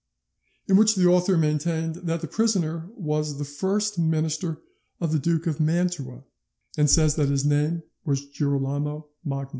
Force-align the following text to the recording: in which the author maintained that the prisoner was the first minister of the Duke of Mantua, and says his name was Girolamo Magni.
in 0.67 0.77
which 0.77 0.95
the 0.95 1.05
author 1.05 1.37
maintained 1.37 1.93
that 1.95 2.21
the 2.21 2.27
prisoner 2.27 2.89
was 2.95 3.37
the 3.37 3.45
first 3.45 3.99
minister 3.99 4.59
of 4.99 5.11
the 5.11 5.19
Duke 5.19 5.45
of 5.45 5.59
Mantua, 5.59 6.23
and 6.75 6.89
says 6.89 7.15
his 7.17 7.45
name 7.45 7.83
was 8.03 8.25
Girolamo 8.25 9.09
Magni. 9.23 9.49